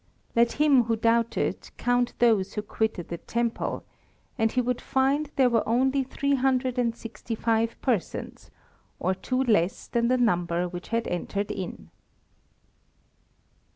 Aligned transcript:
Let 0.35 0.53
him 0.53 0.85
who 0.85 0.95
doubted 0.95 1.69
count 1.77 2.13
those 2.17 2.55
who 2.55 2.63
quitted 2.63 3.09
the 3.09 3.19
temple, 3.19 3.85
and 4.35 4.51
he 4.51 4.59
would 4.59 4.81
find 4.81 5.29
there 5.35 5.47
were 5.47 5.61
only 5.69 6.03
three 6.03 6.33
hundred 6.33 6.79
and 6.79 6.95
sixty 6.95 7.35
five 7.35 7.79
persons, 7.83 8.49
or 8.99 9.13
two 9.13 9.43
less 9.43 9.85
than 9.85 10.07
the 10.07 10.17
number 10.17 10.67
which 10.67 10.87
had 10.87 11.07
entered 11.07 11.51
in. 11.51 11.91